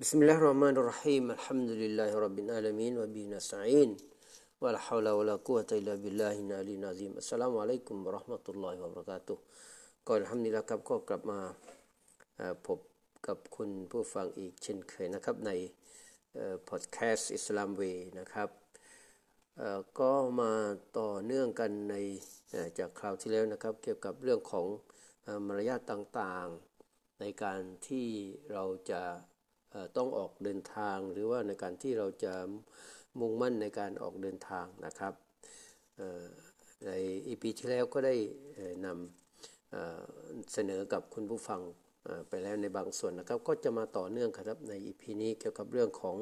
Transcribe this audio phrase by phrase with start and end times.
[0.00, 3.96] بسم الله الرحمن الرحيم الحمد لله رب العالمين وبه نستعين
[4.60, 9.36] ولا حول ولا قوة إلا بالله العلي العظيم السلام عليكم ورحمة الله وبركاته
[10.08, 11.40] ก่อนทำนี้แล้วครับก็กลับมา
[12.66, 12.78] พบ
[13.26, 15.50] กับคุณผู้ฟังอีกเช่นเคยนะครับใน
[16.68, 17.82] พอดแคสต์อิสลามเว
[18.20, 18.50] นะครับ
[20.00, 20.52] ก็มา
[20.98, 21.94] ต่อเนื่องกันใน
[22.78, 24.66] จากคราวที่แล้วนะครับ เกี่ยวกับเรื่องของ
[25.46, 28.08] มารยาทต่างๆ ในการที่
[28.52, 29.02] เราจะ
[29.97, 32.33] ต้องออกเดินทาง หรือว่าในการที่เราจะ
[33.19, 35.13] มุ่งมั่นในการออกเดินทางนะครับ
[36.85, 36.91] ใน
[37.27, 38.15] อีพีที่แล้วก็ได้
[38.85, 41.61] นำเสนอกับคุณผู้ฟัง
[42.29, 46.17] ไปแล้วในบางส่วนนะครับ ก็จะมาต่อเนื่องครับในอีพีนี้เกี่ยวกับเรื่องของ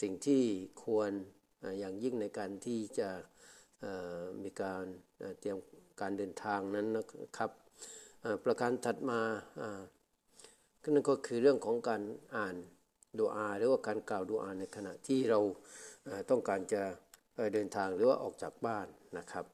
[0.00, 0.42] สิ่งที่
[0.82, 1.12] ควร
[1.78, 3.10] อย่างยิ่งในการที่จะ
[4.42, 4.84] มีการ
[5.40, 5.58] เตรียม
[6.00, 7.04] การเดินทางนั้นนะ
[7.38, 7.50] ครับ
[8.44, 9.20] ประการถัดมา
[10.94, 12.02] นั่นก็คือเรื่องของการ
[12.36, 12.56] อ่าน
[13.18, 15.40] ดูอาหรือว่าการกล่าวดูอาในขณะที่เรา
[16.30, 16.82] ต้องการจะ
[17.52, 18.86] เดินทางหรือว่าออกจากบ้าน
[19.18, 19.44] นะครับ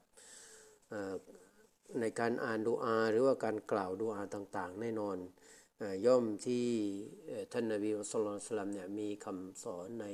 [1.99, 5.17] ในการอ่านดูอาหรือว่าการกล่าวดูอาต่างๆ แน่นอน
[6.05, 6.65] ย่อมที่
[7.51, 8.13] ท่านนบีมุส
[8.57, 10.07] ลิมเนี่ยมีคำสอนใน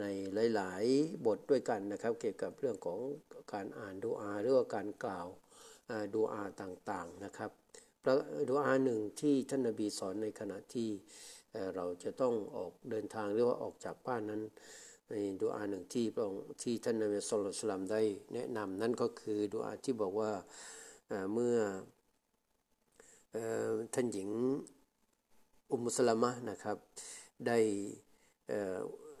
[0.00, 0.04] ใน
[0.54, 2.98] หลาย ๆ บทด้วยกันนะครับ เกี่ยวกับเรื่องของ
[3.52, 5.26] การอ่านดูอาหรือว่าการกล่าว
[6.14, 7.50] ดูอาต่างๆนะครับ
[8.04, 8.14] พระ
[8.48, 10.88] ดูอาหนึ่งที่ท่านนบีสอนในขณะที่
[11.76, 14.42] เราจะต้องออกเดินทางหรือว่าออกจากบ้านนั้น
[15.10, 18.02] ในดูอาหนึ่งที่พระองค์ที่ท่านนบีสุลต่านได้
[18.34, 20.32] แนะนำนั่นก็คือดูอาที่บอกว่า
[21.32, 21.58] เมื่อ
[23.94, 24.28] ท่านหญิง
[25.72, 26.76] อุมุสลามะนะครับ
[27.46, 27.58] ได้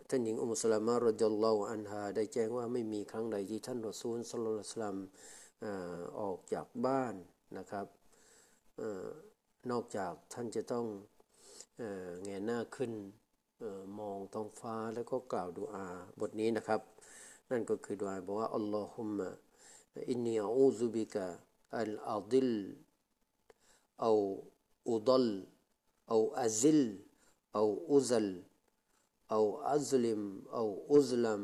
[0.08, 4.96] ท่านหญิงอุมุสลามะรดิลลอฮอันฮาได้แจ้งว่าไม่มีครั้งใดที่ท่านรอซูลสุลต่าน
[6.20, 7.14] ออกจากบ้าน
[7.58, 7.86] นะครับ
[9.70, 10.86] นอกจากท่านจะต้อง
[12.22, 12.92] เงยหน้าขึ้น
[13.98, 15.84] มองท้องฟ้าแล้วก็กล่าวดูอา
[16.20, 16.80] บทนี้นะครับ
[17.50, 19.28] นั่นก็คือดูอาบอกว่าอัลลอฮุมะ
[20.10, 21.26] อินนีอูซุบิกะ
[21.78, 22.50] อัลอาดิล
[24.00, 24.12] เอา
[24.90, 25.26] อุดล
[26.08, 26.80] เอาอัซิล
[27.54, 28.28] เอาอุซล
[29.30, 30.20] เอาอัซลิม
[30.52, 30.62] เอา
[30.92, 31.42] อุซลัม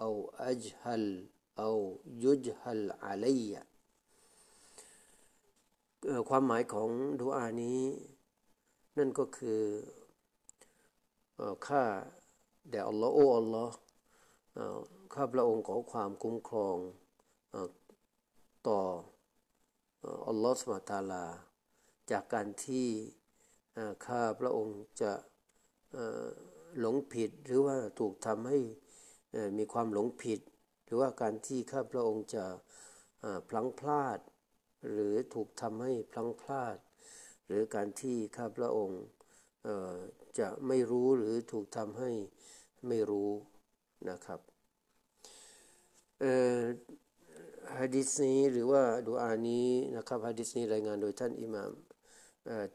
[0.00, 0.08] เอา
[0.44, 1.06] อัจฮัล
[1.58, 1.68] เอา
[2.24, 3.52] ยุจฮัลอะลัย
[6.28, 6.88] ความหมายของ
[7.20, 7.82] ดูอานี้
[8.98, 9.62] นั่นก็คือ
[11.66, 11.82] ข้า
[12.70, 13.74] แด่อัลลอฮ์โอ้อัลลอฮ์
[15.14, 16.76] ข้าพระองค์ขอความคุ้มครอง
[18.68, 18.80] ต่อ
[20.28, 21.24] อัลลอฮ์สมาตาลา
[22.10, 22.86] จากการที่
[24.06, 25.12] ข้าพระองค์จะ
[26.80, 28.58] หลงผิดหรือว่าถูกทำให้
[29.58, 30.40] มีความหลงผิด
[30.84, 32.44] หรือว่าการที่ข้าพระองค์จะ
[33.48, 34.18] พลั้งพลาด
[34.88, 36.76] หรือถูกทำให้พลั้งพลาด
[37.46, 39.02] หรือการที่ข้าพระองค์
[40.38, 42.10] จะไม่รู้หรือถูกทำให้
[42.88, 43.30] ไม่รู้
[44.10, 44.40] นะครับ
[47.78, 51.72] ฮะดิษนี้หรือว่าดูอานี้นะครับฮะดิษนี้รายงานโดยท่านอิหม่าม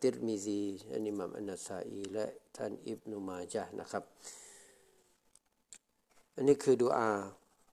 [0.02, 0.62] ติรมิซี
[0.92, 2.26] อันอิหม่ามอันนัสาอีและ
[2.58, 4.04] ท่านอิบนุมาจานะครับ
[6.36, 7.12] อันนี้คือดูอา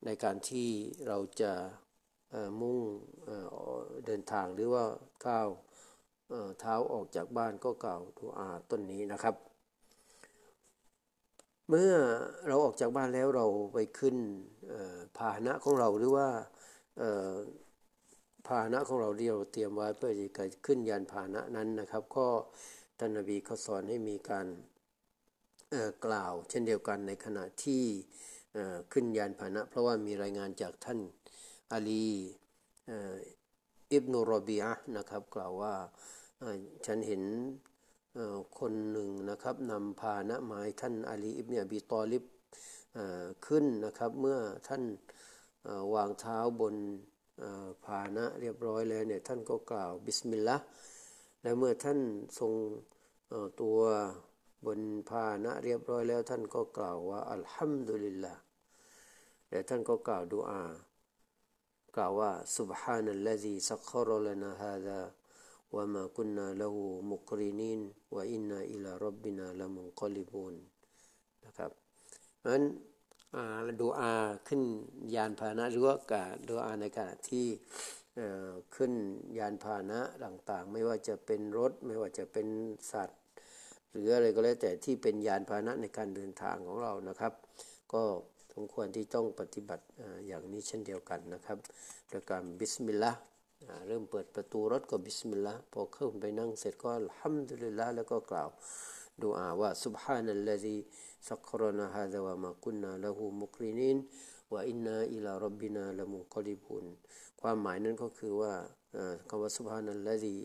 [0.05, 0.69] ในการที่
[1.07, 1.53] เราจะ
[2.61, 2.79] มุ่ง
[4.07, 4.85] เดินทางหรือว่า
[5.27, 5.49] ก้าว
[6.61, 9.35] เท้าออกจากบ้านก็กล่าวดูอาต้นนี้นะครับ
[11.69, 11.95] เมื่อ
[12.47, 14.17] เราออกจากบ้านแล้วเราไปขึ้น
[15.17, 16.29] พาหนะของเราหรือว่า
[18.47, 22.27] พาหนะของเราที่เราเตรียมไว้เพื่อจะขึ้นยานพาหนะนั้นนะครับ ก็
[22.99, 24.47] ท่านนบีเขาสอนให้มีการ
[26.07, 27.85] กล่าว เช่นเดียวกันในขณะที่
[28.93, 30.99] ขึ้นยานพาหนะ เพราะว่ามีรายงานจากท่าน
[31.73, 32.07] อาลี
[33.93, 35.75] อิบนุรบีอะนะครับ กล่าวว่า
[36.87, 37.23] ฉันเห็น
[38.59, 42.25] คนหนึ่งนะครับนำพานะหมายท่านอาลีอิบเนอบีตอลิบ
[43.47, 44.39] ขึ้นนะครับ เมื่อ
[44.69, 44.83] ท่าน
[45.95, 46.75] วางเท้าบน
[47.85, 50.65] พานะเรียบร้อยแล้วเนี่ยท่านก็กล่าวบิสมิลลาห์
[51.43, 51.99] และเมื่อท่าน
[52.39, 52.53] ทรง
[53.61, 53.79] ตัว
[54.67, 58.41] บนพานะเรียบร้อยแล้วท่านก็กล่าวว่าอัลฮัมดุลิลลาห์
[59.51, 60.63] และท่านก็กล่าวดูอา
[61.96, 65.02] กล่าวว่า سبحان الذي سخر لنا هذا
[65.76, 66.76] وما كنا له
[67.12, 67.82] مقرنين
[68.16, 70.54] وإنا إلى ربنا لمنقلبون
[71.46, 71.72] นะครับ
[72.48, 72.64] นั้น
[73.82, 74.14] ดูอา
[74.48, 74.62] ขึ้น
[75.16, 77.48] ยานพาหนะหรือว่าการดูอาในขณะที่
[78.76, 78.94] ขึ้น
[79.38, 82.48] ยานพาหนะต่างๆ ไม่ว่าจะเป็นรถไม่ว่าจะเป็น
[82.92, 83.20] สัตว์
[83.92, 87.34] หรืออะไรก็แล้วแต่ที่เป็นยานพาหนะในการเดินทางของเรานะครับ
[87.94, 88.04] ก็
[88.53, 89.85] สมควรที่ต้องปฏิบัติ
[90.27, 91.59] อย่างนี้เช่นเดียวกันนะครับ
[92.09, 93.21] โดยการบิสมิลลาห์
[93.89, 98.49] เริ่มเปิดประตูรถก็บิสมิลลาห์พอเข้าไปนั่งเสร็จก็ฮัมดุลิลละแล้วก็กล่าว
[99.23, 106.85] ดูอาว่าسبحان الذي سخر لنا هذا وما كنا له مقرنين وإنا إلى ربنا لمنقلبون
[107.41, 108.53] ความหมายนั้นก็คือว่า
[109.29, 110.37] คำว่า سبحان الذي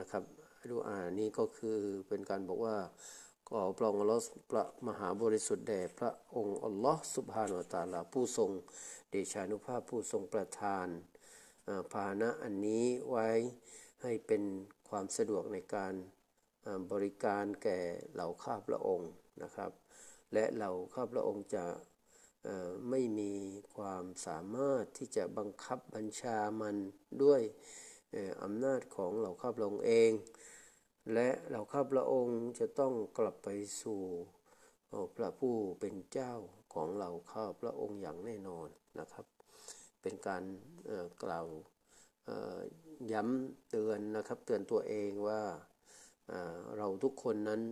[0.00, 0.22] นะครับ
[0.70, 1.76] ดูอานี้ก็คือ
[2.08, 2.76] เป็นการบอกว่า
[3.54, 8.50] ขอพระองค์อัลลอฮ์พระมหาบริสุทธิ์แด่พระองค์อัลลอฮ์สุบฮานาตาลาผู้ทรง
[9.10, 10.86] เดชานุภาพผู้ทรงประทาน
[11.92, 13.28] ภาณะอันนี้ไว้
[14.02, 14.42] ให้เป็น
[14.88, 15.94] ความสะดวกในการ
[16.92, 17.80] บริการแก่
[18.12, 19.10] เหล่าข้าพระองค์
[19.42, 19.70] นะครับ
[20.32, 21.66] และเหล่าข้าพระองค์จะ
[22.90, 23.32] ไม่มี
[23.76, 26.76] ความสามารถที่จะบังคับบัญชามัน
[27.22, 27.42] ด้วย
[28.42, 30.10] อำนาจของเหล่าข้าพระองค์เอง
[31.12, 33.48] และเหล่าข้าพระองค์จะต้องกลับไป
[33.82, 34.00] สู่
[35.16, 36.32] พระผู้เป็นเจ้า
[36.74, 38.68] ของเหล่าข้าพระองค์อย่างแน่นอน
[39.00, 39.26] นะครับ
[40.02, 40.42] เป็นการ
[41.24, 41.46] กล่าว
[43.12, 45.42] ย้ำเตือนนะครับเตือนตัวเองว่า
[46.76, 47.62] เราทุกคนนั้น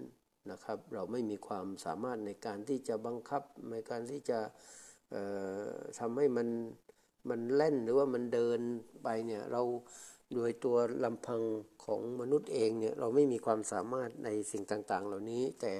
[0.50, 3.42] นะครับเราไม่มีความสามารถในการที่จะบังคับ
[3.72, 4.38] ในการที่จะ
[5.98, 6.48] ทำให้มัน
[7.30, 8.60] มันเล่นหรือว่ามันเดิน
[9.02, 9.62] ไปเนี่ยเรา
[10.34, 11.42] โดยตัวลำพัง
[11.84, 15.72] ของมนุษย์เองเนี่ยเราไม่มีความสามารถในสิ่งต่างๆ เหล่านี้แต่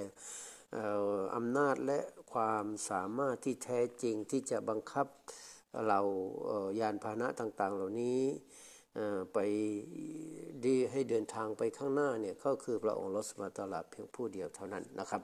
[1.36, 2.00] อำนาจและ
[2.32, 5.06] ความสามารถที่แท้จริงที่จะบังคับ
[5.88, 6.00] เรา
[6.80, 8.20] ยานพาหนะต่างๆ เหล่านี้
[9.32, 9.38] ไป
[10.64, 15.22] ดีให้เดินทางไปข้างหน้าเนี่ยก็คือพระองค์ลอสมาตลาเพียงผู้เดียวเท่านั้นนะครับ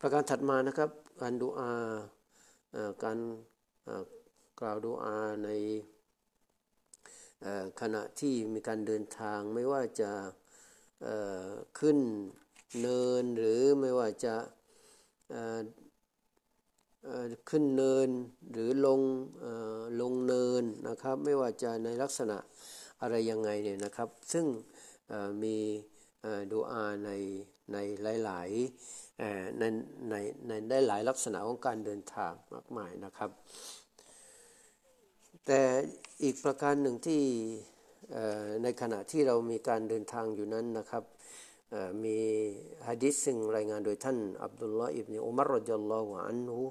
[0.00, 0.90] ประการถัดมานะครับ
[1.22, 1.70] การดูอา
[3.04, 3.18] การ
[4.60, 5.50] กล่าวดูอาใน
[7.80, 10.10] ขณะที่มีการเดินทางไม่ว่าจะ
[11.78, 11.98] ขึ้น
[12.80, 14.34] เนินหรือไม่ว่าจะ
[17.50, 18.08] ขึ้นเนิน
[18.52, 19.00] หรือลง
[20.00, 22.38] ลงเนินนะครับ ไม่ว่าจะในลักษณะ
[23.00, 24.46] อะไรยังไงเนี่ยนะครับ ซึ่ง
[25.42, 25.56] มี
[26.52, 27.10] ดูอาใน
[27.72, 27.78] ใน
[28.24, 29.64] หลายๆใน
[30.10, 30.14] ใน
[30.46, 33.30] ในได้หลายลักษณะของการเดินทางมากมายนะครับ
[35.46, 35.60] แต่
[36.22, 37.22] อีกประการหนึ่งที่
[38.62, 41.04] ในขณะที่เรามีการเดินทางอยู่นั้นนะครับ
[42.04, 42.18] มี
[42.88, 46.64] ฮะดิษซึ่งรายงานโดยท่านอับดุลลอฮ์อิบเนอุมารรดิยัลลอฮุอันฮุ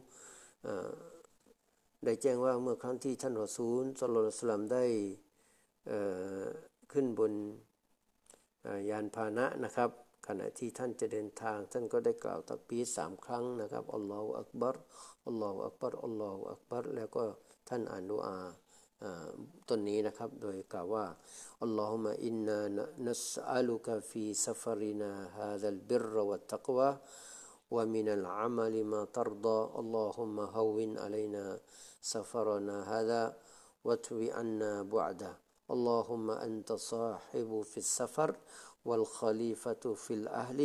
[2.04, 4.16] ได้แจ้งว่าเมื่อครั้งที่ท่านรอซูลสุล
[4.48, 4.86] สลัมได้
[6.92, 7.34] ขึ้นบน
[8.90, 9.90] ยานพาหนะนะครับ
[10.28, 14.76] ขณะที่ท่านจะเดินทาง ท่านก็ได้กล่าวตักบีสามครั้งนะครับอัลลอฮฺอักบัร
[15.28, 17.24] อัลลอฮฺอักบัรอัลลอฮฺอักบัรแล้วก็
[17.69, 18.35] ท่านอ่านดูอา
[19.69, 21.05] ต้นนี้นะครับ โดยกล่าวว่า
[21.63, 22.59] อัลลอฮุมะอินนา
[23.07, 26.91] นัสอัลุกะฟีซัฟรินาฮาดัลบิรวัตตักวะ
[27.71, 31.45] ومن العمل ما ترضى اللهم هون علينا
[32.03, 33.23] سفرنا هذا
[33.85, 35.33] واتوي عنا بعده
[35.71, 38.31] اللهم أنت صاحب في السفر
[38.89, 40.61] والخليفة في الأهل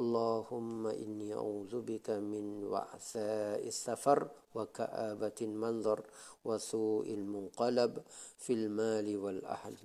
[0.00, 4.18] اللهم إني أعوذ بك من وعثاء السفر
[4.54, 5.98] وكآبة المنظر
[6.44, 7.92] وسوء المنقلب
[8.38, 9.76] في المال والأهل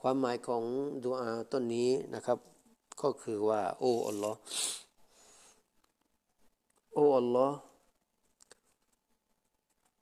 [0.00, 0.62] ความหมายของ
[1.04, 2.38] ดูอาต้นนี้นะครับ
[3.02, 4.38] ก็คือว่าโอ้อัลลอฮ์
[6.94, 7.58] โอ้อัลลอฮ์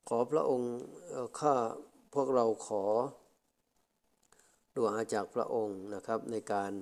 [0.07, 0.71] ขอพระองค์
[1.39, 1.55] ข้า
[2.13, 2.83] พวกเราขอ
[4.74, 6.72] ดูอาจากพระองค์นะครับในการ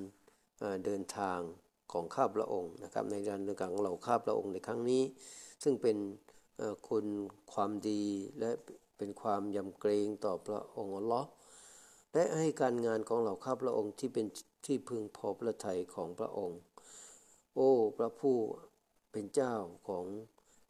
[0.85, 1.41] เดินทาง
[1.93, 5.03] ของข้าพระองค์นะครับในการเดินทางของเราข้าพระองค์ในครั้งนี้
[5.63, 5.97] ซึ่งเป็น
[6.89, 7.07] คุณ
[7.53, 8.05] ความดี
[8.39, 8.51] และ
[8.99, 11.29] เป็นความยำเกรงต่อพระองค์อัลลอฮ์
[12.15, 14.27] และให้การงานของเราข้าพระองค์ที่เป็น
[14.67, 16.59] ที่พึงพอพระทัยของพระองค์
[17.55, 18.37] โอ้พระผู้
[19.13, 19.55] เป็นเจ้า
[19.89, 20.05] ของ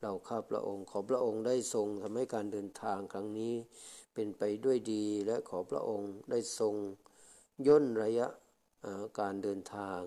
[0.03, 3.55] เราข้าพระองค์ ขอพระองค์ได้ทรงทำให้การเดินทางครั้งนี้
[4.15, 6.75] เป็นไปด้วยดีและขอพระองค์ได้ทรง
[7.67, 8.27] ย่นระยะ
[9.21, 10.01] การเดินทาง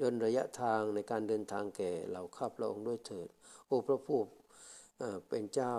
[0.00, 3.28] ย่นระยะทางในการเดินทางแก่เราข้าพระองค์ด้วยเถิด
[3.66, 4.20] โอ้พระผู้
[5.28, 5.76] เป็นเจ้า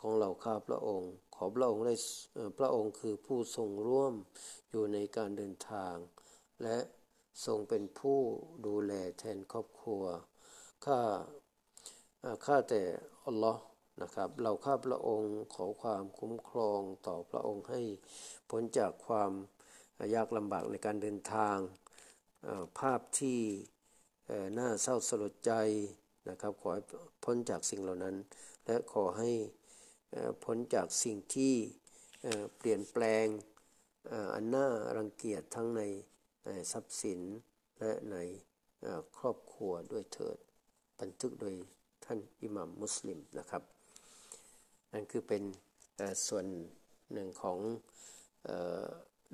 [0.00, 1.94] ของเราข้าพระองค์ ขอพระองค์ได้
[2.58, 4.14] พระองค์คือผู้ทรงร่วม
[4.70, 5.94] อยู่ในการเดินทาง
[6.62, 6.78] และ
[7.46, 8.18] ทรงเป็นผู้
[8.66, 10.02] ดูแลแทนครอบครัว
[10.84, 11.00] ข้า
[12.46, 12.82] ข้าแต่
[13.26, 13.62] อัลลอฮ์
[14.02, 17.80] นะครับ เราข้าพระองค์ขอความคุ้มครองต่อพระองค์ให้
[18.50, 19.32] พ้นจากความ
[20.14, 21.56] ยากลำบากในการเดินทาง
[22.78, 23.40] ภาพที่
[24.58, 25.52] น่าเศร้าสลดใจ
[26.28, 26.82] นะครับขอให้
[27.24, 28.16] พ้นจากสิ่งเหล่านั้น
[28.66, 29.30] และขอให้
[30.44, 31.54] พ้นจากสิ่งที่
[32.56, 33.26] เปลี่ยนแปลง
[34.34, 34.66] อันน่า
[34.96, 35.82] รังเกียจทั้งใน
[36.72, 37.20] ทรัพย์สิน
[37.80, 38.16] และใน
[39.18, 40.38] ครอบครัวด้วยเถิด
[41.00, 41.54] บันทึกโดย
[42.04, 43.62] ท่านอิหมัมมุสลิมนะครับ
[44.92, 45.42] นั่นคือเป็น
[46.28, 46.44] ส่วน
[47.12, 47.58] หนึ่งของ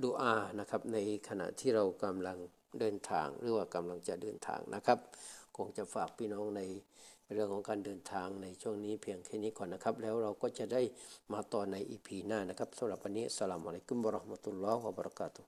[0.03, 0.99] ดูอานะครับใน
[1.29, 2.39] ขณะที่เรากำลัง
[2.81, 4.99] เดินทาง หรือว่ากำลังจะเดินทางนะครับ
[5.57, 6.63] คงจะฝากพี่น้องใน
[7.35, 10.83] เรื่องของการเดินทางในช่วงนี้เพียงแค่นี้ก่อนนะครับ แล้วเราก็จะได้
[11.33, 15.43] มาต่อในอีพีหน้านะครับสำหรับวันนี้สลามอะลัยกุมวะราะห์มะตุลลอฮ์วะบะเราะกาตุ